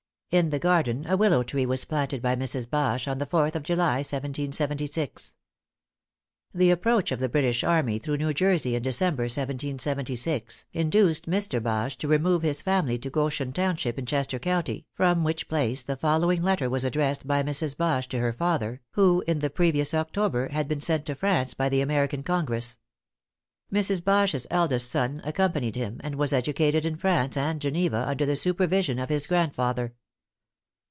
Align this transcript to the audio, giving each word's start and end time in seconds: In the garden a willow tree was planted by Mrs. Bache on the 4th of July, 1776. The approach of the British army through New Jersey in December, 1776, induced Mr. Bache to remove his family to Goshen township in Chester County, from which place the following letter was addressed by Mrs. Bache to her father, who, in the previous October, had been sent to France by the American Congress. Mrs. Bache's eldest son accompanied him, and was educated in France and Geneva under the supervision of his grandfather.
In 0.39 0.49
the 0.49 0.59
garden 0.59 1.05
a 1.09 1.17
willow 1.17 1.43
tree 1.43 1.65
was 1.65 1.83
planted 1.83 2.21
by 2.21 2.37
Mrs. 2.37 2.69
Bache 2.69 3.05
on 3.05 3.17
the 3.17 3.25
4th 3.25 3.53
of 3.53 3.63
July, 3.63 3.95
1776. 3.97 5.35
The 6.53 6.71
approach 6.71 7.11
of 7.11 7.19
the 7.19 7.27
British 7.27 7.65
army 7.65 7.99
through 7.99 8.15
New 8.15 8.33
Jersey 8.33 8.73
in 8.75 8.81
December, 8.81 9.23
1776, 9.23 10.67
induced 10.71 11.29
Mr. 11.29 11.61
Bache 11.61 11.97
to 11.97 12.07
remove 12.07 12.43
his 12.43 12.61
family 12.61 12.97
to 12.99 13.09
Goshen 13.09 13.51
township 13.51 13.99
in 13.99 14.05
Chester 14.05 14.39
County, 14.39 14.85
from 14.93 15.25
which 15.25 15.49
place 15.49 15.83
the 15.83 15.97
following 15.97 16.41
letter 16.41 16.69
was 16.69 16.85
addressed 16.85 17.27
by 17.27 17.43
Mrs. 17.43 17.75
Bache 17.75 18.07
to 18.07 18.19
her 18.19 18.31
father, 18.31 18.79
who, 18.91 19.25
in 19.27 19.39
the 19.39 19.49
previous 19.49 19.93
October, 19.93 20.47
had 20.47 20.69
been 20.69 20.79
sent 20.79 21.05
to 21.07 21.15
France 21.15 21.53
by 21.53 21.67
the 21.67 21.81
American 21.81 22.23
Congress. 22.23 22.79
Mrs. 23.69 24.01
Bache's 24.01 24.47
eldest 24.49 24.89
son 24.89 25.19
accompanied 25.25 25.75
him, 25.75 25.99
and 26.01 26.15
was 26.15 26.31
educated 26.31 26.85
in 26.85 26.95
France 26.95 27.35
and 27.35 27.59
Geneva 27.59 28.05
under 28.07 28.25
the 28.25 28.37
supervision 28.37 28.97
of 28.97 29.09
his 29.09 29.27
grandfather. 29.27 29.93